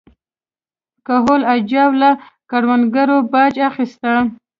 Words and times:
کهول 1.07 1.41
اجاو 1.53 1.91
له 2.01 2.09
کروندګرو 2.49 3.17
باج 3.31 3.55
اخیسته. 3.69 4.11